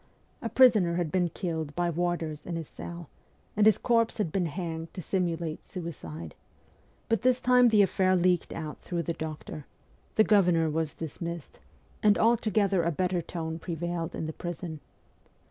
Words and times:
A 0.41 0.49
prisoner 0.49 0.95
had 0.95 1.11
been 1.11 1.27
killed 1.29 1.75
by 1.75 1.91
warders 1.91 2.47
in 2.47 2.55
his 2.55 2.67
cell, 2.67 3.07
and 3.55 3.67
his 3.67 3.77
corpse 3.77 4.17
had 4.17 4.31
been 4.31 4.47
hanged 4.47 4.91
to 4.95 5.01
simulate 5.03 5.67
suicide; 5.67 6.33
but 7.07 7.21
this 7.21 7.39
time 7.39 7.67
the 7.67 7.83
affair 7.83 8.15
leaked 8.15 8.51
out 8.51 8.79
through 8.81 9.03
the 9.03 9.13
doctor; 9.13 9.67
the 10.15 10.23
governor 10.23 10.71
was 10.71 10.95
dismissed, 10.95 11.59
and 12.01 12.17
altogether 12.17 12.81
a 12.81 12.89
better 12.89 13.21
tone 13.21 13.59
prevailed 13.59 14.15
in 14.15 14.25
the 14.25 14.33
prison. 14.33 14.79